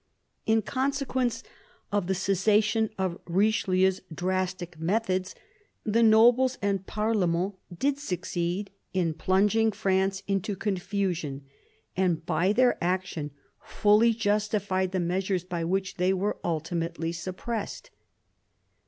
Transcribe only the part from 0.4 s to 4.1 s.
In consequence of the 6 MAZARIN CHAP. cessation of Richelieu's